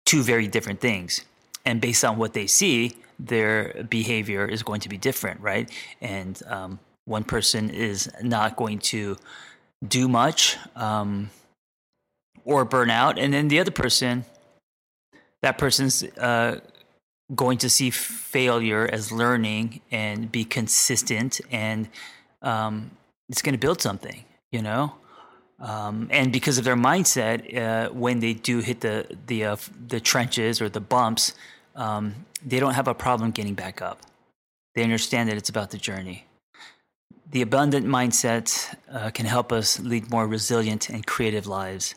two 0.04 0.22
very 0.22 0.48
different 0.48 0.80
things 0.80 1.24
and 1.64 1.80
based 1.80 2.04
on 2.04 2.16
what 2.16 2.32
they 2.32 2.46
see, 2.46 2.96
their 3.18 3.84
behavior 3.88 4.46
is 4.46 4.62
going 4.62 4.80
to 4.80 4.88
be 4.88 4.96
different, 4.96 5.40
right? 5.40 5.70
And 6.00 6.40
um, 6.46 6.78
one 7.04 7.24
person 7.24 7.70
is 7.70 8.10
not 8.22 8.56
going 8.56 8.78
to 8.78 9.16
do 9.86 10.08
much 10.08 10.56
um, 10.76 11.30
or 12.44 12.64
burn 12.64 12.90
out, 12.90 13.18
and 13.18 13.32
then 13.32 13.48
the 13.48 13.60
other 13.60 13.70
person 13.70 14.24
that 15.42 15.56
person's 15.58 16.02
uh, 16.18 16.60
going 17.34 17.58
to 17.58 17.70
see 17.70 17.90
failure 17.90 18.88
as 18.92 19.10
learning 19.10 19.80
and 19.90 20.30
be 20.30 20.44
consistent, 20.44 21.40
and 21.50 21.88
um, 22.42 22.90
it's 23.28 23.42
going 23.42 23.54
to 23.54 23.58
build 23.58 23.80
something, 23.80 24.24
you 24.52 24.62
know. 24.62 24.94
Um, 25.60 26.08
and 26.10 26.32
because 26.32 26.56
of 26.58 26.64
their 26.64 26.76
mindset, 26.76 27.56
uh, 27.56 27.90
when 27.92 28.20
they 28.20 28.32
do 28.32 28.60
hit 28.60 28.80
the 28.80 29.06
the 29.26 29.44
uh, 29.44 29.56
the 29.88 30.00
trenches 30.00 30.60
or 30.60 30.68
the 30.68 30.80
bumps, 30.80 31.34
um, 31.76 32.14
they 32.44 32.58
don't 32.58 32.74
have 32.74 32.88
a 32.88 32.94
problem 32.94 33.30
getting 33.30 33.54
back 33.54 33.82
up. 33.82 34.00
They 34.74 34.82
understand 34.82 35.28
that 35.28 35.36
it's 35.36 35.50
about 35.50 35.70
the 35.70 35.78
journey. 35.78 36.24
The 37.30 37.42
abundant 37.42 37.86
mindset 37.86 38.74
uh, 38.90 39.10
can 39.10 39.26
help 39.26 39.52
us 39.52 39.78
lead 39.78 40.10
more 40.10 40.26
resilient 40.26 40.88
and 40.88 41.06
creative 41.06 41.46
lives 41.46 41.94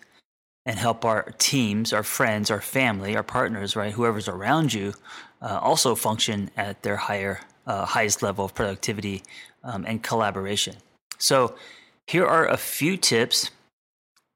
and 0.66 0.78
help 0.78 1.06
our 1.06 1.34
teams, 1.38 1.92
our 1.92 2.04
friends, 2.04 2.52
our 2.52 2.62
family, 2.62 3.16
our 3.16 3.24
partners, 3.24 3.76
right, 3.76 3.94
whoever's 3.94 4.28
around 4.28 4.74
you, 4.74 4.94
uh, 5.42 5.60
also 5.62 5.96
function 5.96 6.50
at 6.56 6.84
their 6.84 6.96
higher, 6.96 7.42
uh, 7.68 7.86
highest 7.86 8.22
level 8.22 8.46
of 8.46 8.54
productivity 8.54 9.24
um, 9.64 9.86
and 9.86 10.04
collaboration. 10.04 10.76
So, 11.18 11.56
here 12.08 12.26
are 12.26 12.48
a 12.48 12.58
few 12.58 12.98
tips, 12.98 13.50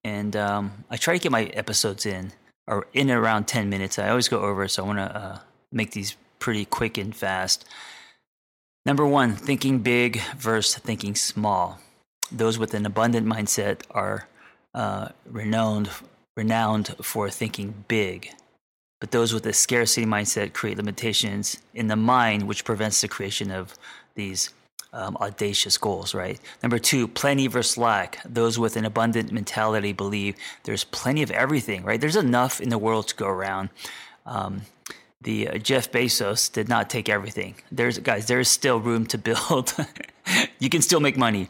and 0.03 0.35
um, 0.35 0.85
I 0.89 0.97
try 0.97 1.13
to 1.17 1.19
get 1.21 1.31
my 1.31 1.45
episodes 1.45 2.05
in 2.05 2.31
or 2.67 2.87
in 2.93 3.11
around 3.11 3.47
ten 3.47 3.69
minutes. 3.69 3.99
I 3.99 4.09
always 4.09 4.27
go 4.27 4.41
over, 4.41 4.67
so 4.67 4.83
I 4.83 4.87
want 4.87 4.99
to 4.99 5.17
uh, 5.17 5.39
make 5.71 5.91
these 5.91 6.15
pretty 6.39 6.65
quick 6.65 6.97
and 6.97 7.15
fast. 7.15 7.65
Number 8.85 9.05
one, 9.05 9.35
thinking 9.35 9.79
big 9.79 10.21
versus 10.37 10.81
thinking 10.81 11.15
small. 11.15 11.79
Those 12.31 12.57
with 12.57 12.73
an 12.73 12.85
abundant 12.85 13.27
mindset 13.27 13.81
are 13.91 14.27
uh, 14.73 15.09
renowned 15.25 15.89
renowned 16.35 16.95
for 17.01 17.29
thinking 17.29 17.83
big, 17.87 18.29
but 19.01 19.11
those 19.11 19.33
with 19.33 19.45
a 19.45 19.53
scarcity 19.53 20.05
mindset 20.05 20.53
create 20.53 20.77
limitations 20.77 21.57
in 21.73 21.87
the 21.87 21.95
mind, 21.95 22.47
which 22.47 22.63
prevents 22.63 23.01
the 23.01 23.07
creation 23.07 23.51
of 23.51 23.75
these 24.15 24.53
um, 24.97 25.15
audacious 25.21 25.77
goals. 25.77 26.13
Right. 26.13 26.39
Number 26.63 26.79
two, 26.79 27.07
plenty 27.07 27.47
versus 27.47 27.77
lack. 27.77 28.19
Those 28.25 28.59
with 28.59 28.75
an 28.75 28.85
abundant 28.85 29.31
mentality 29.31 29.93
believe 29.93 30.35
there's 30.63 30.83
plenty 30.83 31.21
of 31.21 31.31
everything. 31.31 31.83
Right. 31.83 32.01
There's 32.01 32.15
enough 32.15 32.59
in 32.59 32.69
the 32.69 32.77
world 32.77 33.07
to 33.09 33.15
go 33.15 33.27
around. 33.27 33.69
Um, 34.25 34.63
the 35.21 35.47
uh, 35.47 35.57
Jeff 35.57 35.91
Bezos 35.91 36.51
did 36.51 36.67
not 36.67 36.89
take 36.89 37.09
everything. 37.09 37.55
There's 37.71 37.97
guys, 37.99 38.27
there's 38.27 38.49
still 38.49 38.79
room 38.79 39.05
to 39.07 39.17
build. 39.17 39.73
you 40.59 40.69
can 40.69 40.81
still 40.81 40.99
make 40.99 41.17
money. 41.17 41.47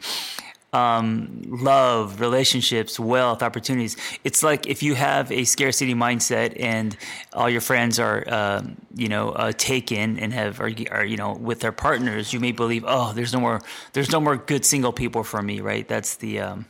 Um, 0.70 1.40
love, 1.46 2.20
relationships, 2.20 3.00
wealth, 3.00 3.42
opportunities. 3.42 3.96
It's 4.22 4.42
like 4.42 4.66
if 4.66 4.82
you 4.82 4.94
have 4.96 5.32
a 5.32 5.44
scarcity 5.44 5.94
mindset 5.94 6.60
and 6.60 6.94
all 7.32 7.48
your 7.48 7.62
friends 7.62 7.98
are, 7.98 8.22
um, 8.28 8.76
you 8.94 9.08
know, 9.08 9.30
uh, 9.30 9.52
taken 9.56 10.18
and 10.18 10.30
have 10.34 10.60
are, 10.60 10.70
are, 10.90 11.06
you 11.06 11.16
know, 11.16 11.32
with 11.32 11.60
their 11.60 11.72
partners. 11.72 12.34
You 12.34 12.40
may 12.40 12.52
believe, 12.52 12.84
oh, 12.86 13.14
there's 13.14 13.32
no 13.32 13.40
more, 13.40 13.62
there's 13.94 14.12
no 14.12 14.20
more 14.20 14.36
good 14.36 14.66
single 14.66 14.92
people 14.92 15.24
for 15.24 15.40
me, 15.40 15.60
right? 15.60 15.88
That's 15.88 16.16
the 16.16 16.40
um, 16.40 16.66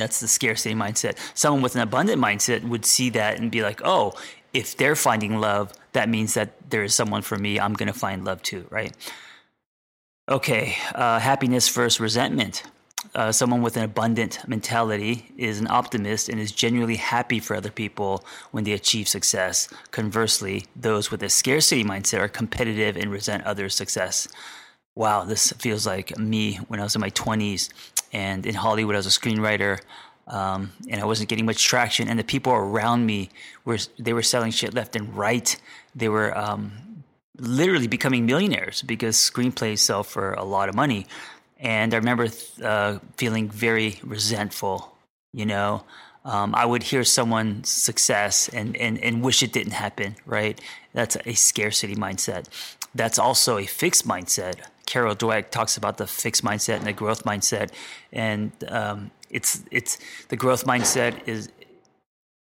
that's 0.00 0.18
the 0.18 0.28
scarcity 0.28 0.74
mindset. 0.74 1.16
Someone 1.34 1.62
with 1.62 1.76
an 1.76 1.82
abundant 1.82 2.20
mindset 2.20 2.64
would 2.64 2.84
see 2.84 3.10
that 3.10 3.38
and 3.38 3.50
be 3.50 3.62
like, 3.62 3.82
oh, 3.84 4.14
if 4.52 4.76
they're 4.76 4.96
finding 4.96 5.38
love, 5.38 5.72
that 5.92 6.08
means 6.08 6.34
that 6.34 6.70
there 6.70 6.82
is 6.82 6.94
someone 6.94 7.22
for 7.22 7.36
me. 7.36 7.60
I'm 7.60 7.74
going 7.74 7.92
to 7.92 7.98
find 7.98 8.24
love 8.24 8.42
too, 8.42 8.66
right? 8.70 8.96
Okay, 10.28 10.76
uh, 10.94 11.18
happiness 11.18 11.68
versus 11.68 12.00
resentment. 12.00 12.62
Uh, 13.14 13.32
someone 13.32 13.62
with 13.62 13.76
an 13.76 13.82
abundant 13.82 14.46
mentality 14.46 15.32
is 15.36 15.58
an 15.58 15.66
optimist 15.68 16.28
and 16.28 16.38
is 16.38 16.52
genuinely 16.52 16.96
happy 16.96 17.40
for 17.40 17.56
other 17.56 17.70
people 17.70 18.24
when 18.50 18.64
they 18.64 18.72
achieve 18.72 19.08
success. 19.08 19.68
Conversely, 19.90 20.66
those 20.76 21.10
with 21.10 21.22
a 21.22 21.28
scarcity 21.30 21.82
mindset 21.82 22.20
are 22.20 22.28
competitive 22.28 22.96
and 22.96 23.10
resent 23.10 23.42
others' 23.44 23.74
success. 23.74 24.28
Wow, 24.94 25.24
this 25.24 25.52
feels 25.52 25.86
like 25.86 26.16
me 26.18 26.56
when 26.68 26.78
I 26.78 26.82
was 26.82 26.94
in 26.94 27.00
my 27.00 27.10
20s 27.10 27.70
and 28.12 28.44
in 28.44 28.54
Hollywood, 28.54 28.94
I 28.94 28.98
was 28.98 29.06
a 29.06 29.20
screenwriter 29.20 29.80
um, 30.26 30.72
and 30.88 31.00
I 31.00 31.04
wasn't 31.04 31.28
getting 31.28 31.46
much 31.46 31.64
traction. 31.64 32.08
And 32.08 32.18
the 32.18 32.24
people 32.24 32.52
around 32.52 33.06
me 33.06 33.30
were 33.64 33.78
they 33.98 34.12
were 34.12 34.22
selling 34.22 34.50
shit 34.50 34.74
left 34.74 34.96
and 34.96 35.16
right. 35.16 35.56
They 35.94 36.08
were 36.08 36.36
um, 36.36 36.72
literally 37.38 37.88
becoming 37.88 38.26
millionaires 38.26 38.82
because 38.82 39.16
screenplays 39.16 39.78
sell 39.78 40.04
for 40.04 40.34
a 40.34 40.44
lot 40.44 40.68
of 40.68 40.74
money. 40.74 41.06
And 41.60 41.94
I 41.94 41.98
remember 41.98 42.28
uh, 42.62 42.98
feeling 43.16 43.48
very 43.48 44.00
resentful. 44.02 44.96
You 45.32 45.46
know, 45.46 45.84
um, 46.24 46.54
I 46.54 46.64
would 46.66 46.82
hear 46.82 47.04
someone's 47.04 47.68
success 47.68 48.48
and, 48.48 48.76
and 48.76 48.98
and 48.98 49.22
wish 49.22 49.42
it 49.42 49.52
didn't 49.52 49.72
happen. 49.72 50.16
Right? 50.26 50.60
That's 50.92 51.16
a 51.24 51.34
scarcity 51.34 51.94
mindset. 51.94 52.46
That's 52.94 53.18
also 53.18 53.58
a 53.58 53.66
fixed 53.66 54.08
mindset. 54.08 54.56
Carol 54.86 55.14
Dweck 55.14 55.50
talks 55.50 55.76
about 55.76 55.98
the 55.98 56.06
fixed 56.06 56.42
mindset 56.42 56.78
and 56.78 56.86
the 56.86 56.92
growth 56.92 57.22
mindset, 57.24 57.70
and 58.12 58.50
um, 58.68 59.10
it's 59.30 59.62
it's 59.70 59.98
the 60.28 60.36
growth 60.36 60.64
mindset 60.64 61.28
is 61.28 61.48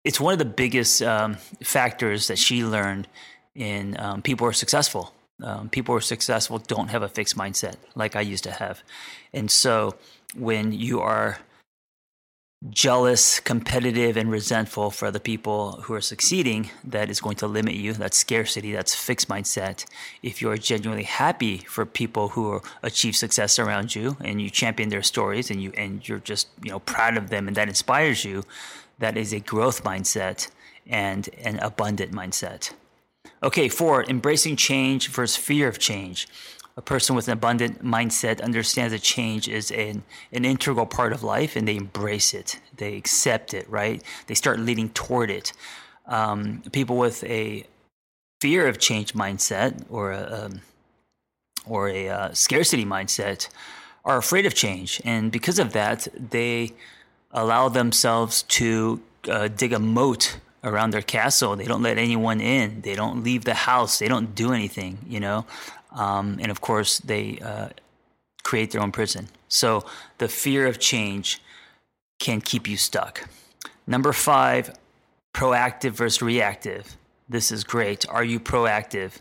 it's 0.04 0.20
one 0.20 0.34
of 0.34 0.40
the 0.40 0.46
biggest 0.46 1.02
um, 1.02 1.36
factors 1.64 2.28
that 2.28 2.38
she 2.38 2.64
learned 2.64 3.08
in 3.56 3.96
um, 4.00 4.22
people 4.22 4.46
who 4.46 4.50
are 4.50 4.54
successful. 4.54 5.14
Um, 5.44 5.70
people 5.70 5.94
who 5.94 5.98
are 5.98 6.02
successful 6.02 6.58
don't 6.58 6.88
have 6.90 7.04
a 7.04 7.10
fixed 7.10 7.38
mindset 7.38 7.76
like 7.96 8.16
I 8.16 8.22
used 8.22 8.44
to 8.46 8.52
have, 8.52 8.82
and 9.34 9.52
so 9.52 9.96
when 10.36 10.72
you 10.72 11.02
are 11.02 11.38
jealous, 12.70 13.40
competitive, 13.40 14.16
and 14.16 14.32
resentful 14.32 14.90
for 14.90 15.12
the 15.12 15.20
people 15.20 15.82
who 15.84 15.94
are 15.94 16.02
succeeding, 16.02 16.70
that 16.84 17.10
is 17.10 17.20
going 17.20 17.36
to 17.36 17.48
limit 17.48 17.74
you. 17.74 17.94
That's 17.94 18.18
scarcity, 18.18 18.72
that's 18.72 18.96
fixed 18.96 19.28
mindset. 19.28 19.86
If 20.22 20.42
you 20.42 20.50
are 20.50 20.58
genuinely 20.58 21.04
happy 21.04 21.58
for 21.58 21.86
people 21.86 22.30
who 22.30 22.62
achieve 22.82 23.16
success 23.16 23.60
around 23.60 23.96
you 23.96 24.16
and 24.22 24.42
you 24.42 24.50
champion 24.50 24.90
their 24.90 25.04
stories 25.04 25.52
and 25.52 25.62
you 25.62 25.74
and 25.78 26.08
you're 26.08 26.20
just, 26.20 26.48
you 26.64 26.72
know, 26.72 26.80
proud 26.80 27.18
of 27.18 27.30
them 27.30 27.48
and 27.48 27.58
that 27.58 27.68
inspires 27.68 28.24
you, 28.24 28.44
that 29.00 29.18
is 29.18 29.34
a 29.34 29.40
growth 29.40 29.84
mindset 29.84 30.50
and 30.88 31.30
an 31.44 31.60
abundant 31.60 32.12
mindset. 32.12 32.72
Okay, 33.44 33.68
four, 33.68 34.04
embracing 34.06 34.56
change 34.56 35.10
versus 35.10 35.36
fear 35.36 35.68
of 35.68 35.78
change 35.78 36.28
a 36.76 36.82
person 36.82 37.16
with 37.16 37.28
an 37.28 37.34
abundant 37.34 37.84
mindset 37.84 38.42
understands 38.42 38.94
that 38.94 39.02
change 39.02 39.48
is 39.48 39.70
an, 39.72 40.04
an 40.32 40.44
integral 40.44 40.86
part 40.86 41.14
of 41.14 41.22
life 41.22 41.56
and 41.56 41.68
they 41.68 41.76
embrace 41.76 42.34
it. 42.34 42.60
They 42.76 42.96
accept 42.98 43.54
it, 43.54 43.70
right? 43.70 44.02
They 44.28 44.34
start 44.34 44.60
leading 44.60 44.90
toward 44.90 45.30
it. 45.30 45.54
Um, 46.08 46.64
people 46.72 46.98
with 46.98 47.24
a 47.26 47.66
fear 48.42 48.68
of 48.68 48.80
change 48.80 49.14
mindset 49.14 49.86
or 49.90 50.12
a, 50.12 50.46
um, 50.46 50.62
or 51.66 51.90
a 51.90 52.10
uh, 52.10 52.34
scarcity 52.34 52.86
mindset 52.86 53.50
are 54.04 54.18
afraid 54.18 54.46
of 54.46 54.56
change. 54.56 55.00
And 55.06 55.32
because 55.32 55.60
of 55.60 55.74
that, 55.74 56.08
they 56.18 56.74
allow 57.32 57.70
themselves 57.70 58.44
to 58.44 59.02
uh, 59.30 59.48
dig 59.48 59.74
a 59.74 59.80
moat 59.80 60.40
around 60.64 60.92
their 60.92 61.02
castle. 61.02 61.56
They 61.56 61.66
don't 61.66 61.82
let 61.82 61.98
anyone 61.98 62.40
in. 62.42 62.82
They 62.82 62.96
don't 62.96 63.24
leave 63.24 63.46
the 63.46 63.54
house. 63.54 64.00
They 64.00 64.08
don't 64.08 64.34
do 64.34 64.54
anything, 64.54 64.98
you 65.08 65.20
know. 65.20 65.46
Um, 65.92 66.40
and 66.42 66.50
of 66.50 66.62
course, 66.62 67.00
they 67.00 67.40
uh, 67.40 67.70
create 68.44 68.72
their 68.72 68.82
own 68.82 68.92
prison. 68.92 69.30
So 69.48 69.86
the 70.18 70.28
fear 70.28 70.66
of 70.68 70.80
change 70.80 71.42
can 72.20 72.42
keep 72.42 72.68
you 72.68 72.78
stuck. 72.78 73.28
Number 73.86 74.14
five, 74.14 74.74
proactive 75.34 75.92
versus 75.92 76.22
reactive. 76.22 76.98
This 77.28 77.52
is 77.52 77.64
great. 77.64 78.08
Are 78.10 78.24
you 78.24 78.40
proactive? 78.40 79.14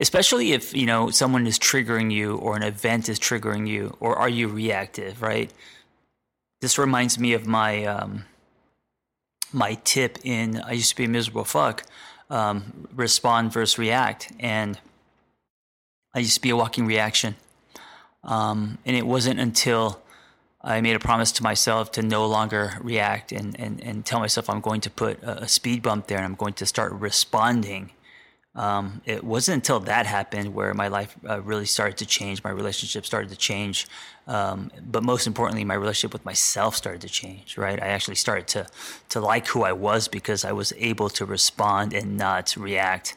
Especially 0.00 0.52
if 0.52 0.74
you 0.74 0.86
know 0.86 1.10
someone 1.10 1.46
is 1.46 1.58
triggering 1.58 2.12
you 2.12 2.36
or 2.36 2.56
an 2.56 2.62
event 2.62 3.08
is 3.08 3.18
triggering 3.18 3.66
you, 3.66 3.96
or 3.98 4.16
are 4.16 4.28
you 4.28 4.46
reactive? 4.48 5.22
Right. 5.22 5.52
This 6.60 6.78
reminds 6.78 7.18
me 7.18 7.32
of 7.34 7.46
my 7.46 7.84
um, 7.84 8.24
my 9.52 9.74
tip 9.84 10.18
in 10.24 10.60
I 10.60 10.72
used 10.72 10.90
to 10.90 10.96
be 10.96 11.04
a 11.04 11.08
miserable 11.08 11.44
fuck. 11.44 11.84
Um, 12.30 12.86
respond 12.94 13.52
versus 13.52 13.78
react, 13.78 14.30
and 14.38 14.78
I 16.14 16.18
used 16.18 16.34
to 16.34 16.40
be 16.42 16.50
a 16.50 16.56
walking 16.56 16.86
reaction. 16.86 17.36
Um, 18.22 18.78
and 18.84 18.94
it 18.94 19.06
wasn't 19.06 19.40
until 19.40 20.02
I 20.60 20.80
made 20.80 20.96
a 20.96 20.98
promise 20.98 21.32
to 21.32 21.42
myself 21.42 21.92
to 21.92 22.02
no 22.02 22.26
longer 22.26 22.78
react 22.80 23.32
and, 23.32 23.58
and, 23.58 23.82
and 23.82 24.04
tell 24.04 24.18
myself 24.20 24.50
I'm 24.50 24.60
going 24.60 24.80
to 24.82 24.90
put 24.90 25.22
a, 25.22 25.44
a 25.44 25.48
speed 25.48 25.82
bump 25.82 26.08
there 26.08 26.18
and 26.18 26.26
I'm 26.26 26.34
going 26.34 26.54
to 26.54 26.66
start 26.66 26.92
responding. 26.92 27.92
Um, 28.58 29.02
it 29.04 29.22
wasn't 29.22 29.54
until 29.54 29.78
that 29.80 30.04
happened 30.06 30.52
where 30.52 30.74
my 30.74 30.88
life 30.88 31.14
uh, 31.28 31.40
really 31.42 31.64
started 31.64 31.96
to 31.98 32.06
change. 32.06 32.42
My 32.42 32.50
relationship 32.50 33.06
started 33.06 33.30
to 33.30 33.36
change. 33.36 33.86
Um, 34.26 34.72
but 34.84 35.04
most 35.04 35.28
importantly, 35.28 35.64
my 35.64 35.74
relationship 35.74 36.12
with 36.12 36.24
myself 36.24 36.74
started 36.74 37.00
to 37.02 37.08
change, 37.08 37.56
right? 37.56 37.80
I 37.80 37.86
actually 37.86 38.16
started 38.16 38.48
to, 38.48 38.66
to 39.10 39.20
like 39.20 39.46
who 39.46 39.62
I 39.62 39.70
was 39.70 40.08
because 40.08 40.44
I 40.44 40.50
was 40.50 40.72
able 40.76 41.08
to 41.10 41.24
respond 41.24 41.94
and 41.94 42.16
not 42.16 42.56
react. 42.56 43.14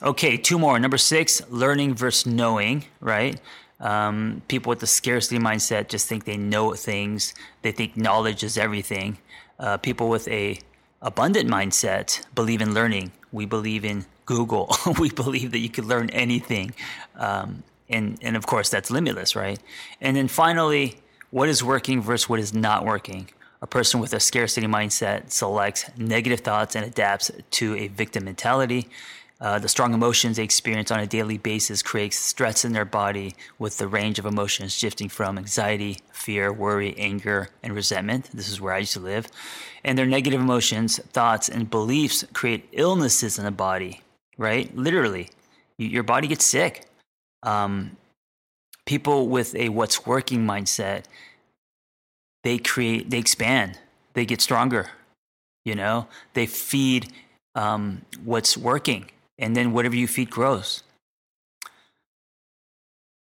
Okay, 0.00 0.36
two 0.36 0.60
more. 0.60 0.78
Number 0.78 0.98
six, 0.98 1.42
learning 1.50 1.96
versus 1.96 2.24
knowing, 2.24 2.84
right? 3.00 3.40
Um, 3.80 4.42
people 4.46 4.70
with 4.70 4.78
the 4.78 4.86
scarcity 4.86 5.40
mindset 5.40 5.88
just 5.88 6.06
think 6.06 6.24
they 6.24 6.36
know 6.36 6.72
things. 6.74 7.34
They 7.62 7.72
think 7.72 7.96
knowledge 7.96 8.44
is 8.44 8.56
everything. 8.56 9.18
Uh, 9.58 9.76
people 9.76 10.08
with 10.08 10.28
a 10.28 10.60
abundant 11.02 11.50
mindset 11.50 12.24
believe 12.36 12.60
in 12.60 12.74
learning. 12.74 13.10
We 13.32 13.44
believe 13.44 13.84
in 13.84 14.06
Google. 14.26 14.76
we 14.98 15.10
believe 15.10 15.52
that 15.52 15.60
you 15.60 15.70
could 15.70 15.86
learn 15.86 16.10
anything. 16.10 16.74
Um, 17.16 17.62
and, 17.88 18.18
and 18.20 18.36
of 18.36 18.46
course, 18.46 18.68
that's 18.68 18.90
limitless, 18.90 19.36
right? 19.36 19.58
And 20.00 20.16
then 20.16 20.28
finally, 20.28 20.98
what 21.30 21.48
is 21.48 21.62
working 21.62 22.02
versus 22.02 22.28
what 22.28 22.40
is 22.40 22.52
not 22.52 22.84
working? 22.84 23.30
A 23.62 23.66
person 23.66 24.00
with 24.00 24.12
a 24.12 24.20
scarcity 24.20 24.66
mindset 24.66 25.30
selects 25.30 25.90
negative 25.96 26.40
thoughts 26.40 26.76
and 26.76 26.84
adapts 26.84 27.30
to 27.52 27.74
a 27.76 27.88
victim 27.88 28.24
mentality. 28.24 28.88
Uh, 29.38 29.58
the 29.58 29.68
strong 29.68 29.92
emotions 29.92 30.38
they 30.38 30.42
experience 30.42 30.90
on 30.90 30.98
a 30.98 31.06
daily 31.06 31.36
basis 31.36 31.82
creates 31.82 32.16
stress 32.16 32.64
in 32.64 32.72
their 32.72 32.86
body 32.86 33.34
with 33.58 33.76
the 33.76 33.86
range 33.86 34.18
of 34.18 34.24
emotions 34.24 34.72
shifting 34.72 35.10
from 35.10 35.36
anxiety, 35.36 35.98
fear, 36.10 36.50
worry, 36.50 36.94
anger, 36.96 37.50
and 37.62 37.74
resentment. 37.74 38.30
This 38.32 38.48
is 38.48 38.60
where 38.60 38.72
I 38.72 38.78
used 38.78 38.94
to 38.94 39.00
live. 39.00 39.26
And 39.84 39.98
their 39.98 40.06
negative 40.06 40.40
emotions, 40.40 40.98
thoughts, 41.12 41.50
and 41.50 41.70
beliefs 41.70 42.24
create 42.32 42.66
illnesses 42.72 43.38
in 43.38 43.44
the 43.44 43.50
body, 43.50 44.00
right? 44.36 44.74
Literally, 44.76 45.30
your 45.78 46.02
body 46.02 46.28
gets 46.28 46.44
sick. 46.44 46.86
Um, 47.42 47.96
people 48.86 49.28
with 49.28 49.54
a 49.54 49.68
what's 49.68 50.06
working 50.06 50.46
mindset, 50.46 51.04
they 52.44 52.58
create, 52.58 53.10
they 53.10 53.18
expand, 53.18 53.78
they 54.14 54.24
get 54.24 54.40
stronger. 54.40 54.90
You 55.64 55.74
know, 55.74 56.06
they 56.34 56.46
feed 56.46 57.12
um, 57.56 58.02
what's 58.24 58.56
working 58.56 59.10
and 59.38 59.56
then 59.56 59.72
whatever 59.72 59.96
you 59.96 60.06
feed 60.06 60.30
grows. 60.30 60.82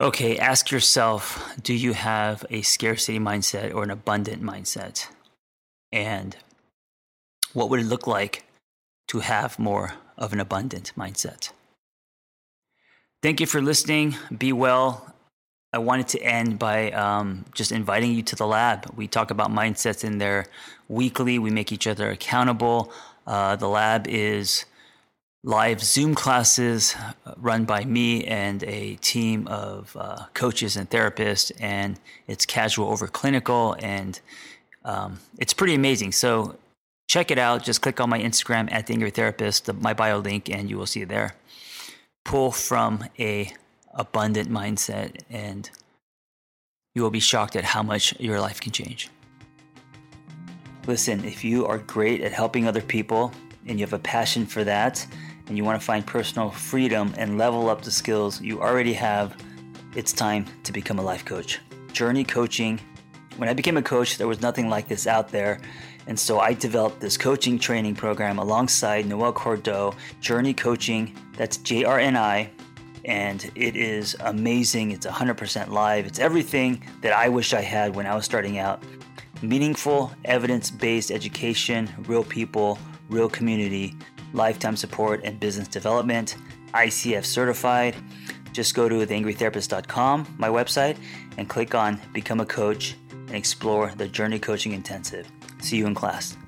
Okay, 0.01 0.39
ask 0.39 0.71
yourself 0.71 1.55
do 1.63 1.75
you 1.75 1.93
have 1.93 2.47
a 2.49 2.63
scarcity 2.63 3.19
mindset 3.19 3.75
or 3.75 3.83
an 3.83 3.91
abundant 3.91 4.43
mindset? 4.43 5.07
And 5.93 6.37
what 7.53 7.69
would 7.69 7.81
it 7.81 7.87
look 7.87 8.07
like 8.07 8.45
to 9.09 9.19
have 9.19 9.59
more 9.59 9.93
of 10.21 10.33
an 10.33 10.39
abundant 10.39 10.93
mindset? 10.97 11.51
Thank 13.23 13.41
you 13.41 13.47
for 13.47 13.61
listening. 13.61 14.17
Be 14.37 14.53
well. 14.53 15.13
I 15.73 15.79
wanted 15.79 16.09
to 16.09 16.23
end 16.23 16.59
by 16.59 16.91
um, 16.93 17.45
just 17.55 17.71
inviting 17.71 18.13
you 18.13 18.23
to 18.23 18.37
the 18.37 18.47
lab. 18.47 18.93
We 18.97 19.07
talk 19.07 19.31
about 19.31 19.51
mindsets 19.51 20.05
in 20.05 20.19
there 20.19 20.47
weekly, 20.89 21.39
we 21.39 21.51
make 21.51 21.71
each 21.71 21.87
other 21.87 22.11
accountable. 22.11 22.93
Uh, 23.27 23.55
the 23.57 23.69
lab 23.69 24.09
is 24.09 24.65
live 25.45 25.81
Zoom 25.83 26.15
classes 26.15 26.97
uh, 27.25 27.35
run 27.37 27.65
by 27.65 27.85
me 27.85 28.25
and 28.25 28.63
a 28.65 28.97
team 28.97 29.47
of 29.47 29.97
uh, 29.99 30.25
coaches 30.35 30.77
and 30.77 30.91
therapists, 30.91 31.53
and 31.61 32.01
it's 32.27 32.45
casual 32.45 32.89
over 32.89 33.07
clinical, 33.07 33.77
and 33.79 34.21
um, 34.85 35.21
it's 35.39 35.55
pretty 35.55 35.75
amazing. 35.75 36.13
So 36.13 36.57
check 37.11 37.33
it 37.33 37.39
out. 37.39 37.65
Just 37.65 37.83
click 37.83 38.01
on 38.01 38.09
my 38.09 38.21
Instagram 38.21 38.71
at 38.71 38.87
the 38.87 38.93
Angry 38.93 39.11
Therapist, 39.11 39.67
the, 39.67 39.73
my 39.73 39.93
bio 39.93 40.19
link, 40.19 40.49
and 40.49 40.71
you 40.71 40.79
will 40.79 40.87
see 40.87 41.03
it 41.03 41.09
there. 41.09 41.35
Pull 42.25 42.53
from 42.53 43.05
a 43.19 43.53
abundant 43.95 44.49
mindset, 44.49 45.21
and 45.29 45.69
you 46.95 47.03
will 47.03 47.11
be 47.11 47.19
shocked 47.19 47.57
at 47.57 47.65
how 47.65 47.83
much 47.83 48.15
your 48.21 48.41
life 48.41 48.61
can 48.61 48.71
change. 48.71 49.09
Listen, 50.87 51.25
if 51.25 51.43
you 51.43 51.67
are 51.67 51.79
great 51.79 52.21
at 52.21 52.31
helping 52.33 52.69
other 52.69 52.81
people 52.81 53.33
and 53.67 53.81
you 53.81 53.85
have 53.85 53.93
a 53.93 53.99
passion 53.99 54.47
for 54.47 54.63
that, 54.63 55.05
and 55.49 55.57
you 55.57 55.65
want 55.65 55.81
to 55.81 55.85
find 55.85 56.07
personal 56.07 56.51
freedom 56.51 57.13
and 57.17 57.37
level 57.37 57.69
up 57.69 57.83
the 57.83 57.91
skills 57.91 58.41
you 58.41 58.63
already 58.63 58.93
have, 58.93 59.37
it's 59.97 60.13
time 60.13 60.47
to 60.63 60.73
become 60.73 61.01
a 61.01 61.03
life 61.03 61.25
coach. 61.25 61.59
Journey 61.93 62.23
coaching. 62.23 62.79
When 63.37 63.49
I 63.49 63.55
became 63.55 63.77
a 63.77 63.83
coach, 63.83 64.17
there 64.17 64.29
was 64.29 64.41
nothing 64.41 64.69
like 64.69 64.87
this 64.87 65.09
out 65.09 65.31
there. 65.31 65.61
And 66.07 66.19
so 66.19 66.41
I 66.41 66.55
developed 66.55 67.01
this 67.01 67.17
coaching 67.17 67.59
training 67.59 67.95
program 67.95 68.39
alongside 68.39 69.07
Noel 69.07 69.33
Cordeaux, 69.33 69.95
Journey 70.21 70.55
Coaching. 70.55 71.17
That's 71.37 71.57
J 71.59 71.85
R 71.85 71.99
N 71.99 72.17
I. 72.17 72.51
And 73.05 73.51
it 73.55 73.77
is 73.77 74.17
amazing. 74.21 74.91
It's 74.91 75.07
100% 75.07 75.69
live. 75.69 76.07
It's 76.07 76.19
everything 76.19 76.83
that 77.01 77.13
I 77.13 77.29
wish 77.29 77.55
I 77.55 77.63
had 77.63 77.95
when 77.97 78.07
I 78.07 78.15
was 78.15 78.25
starting 78.25 78.59
out 78.59 78.83
meaningful, 79.43 80.13
evidence 80.25 80.71
based 80.71 81.11
education, 81.11 81.89
real 82.07 82.25
people, 82.25 82.79
real 83.09 83.29
community 83.29 83.97
lifetime 84.33 84.77
support 84.77 85.21
and 85.25 85.41
business 85.41 85.69
development, 85.69 86.37
ICF 86.75 87.25
certified. 87.25 87.97
Just 88.53 88.75
go 88.75 88.89
to 88.89 89.07
theangrytherapist.com, 89.07 90.35
my 90.39 90.49
website, 90.49 90.97
and 91.37 91.49
click 91.49 91.75
on 91.75 92.01
Become 92.13 92.41
a 92.41 92.47
Coach 92.47 92.97
and 93.11 93.35
explore 93.35 93.93
the 93.97 94.09
Journey 94.09 94.39
Coaching 94.39 94.73
Intensive. 94.73 95.31
See 95.61 95.77
you 95.77 95.87
in 95.87 95.95
class. 95.95 96.40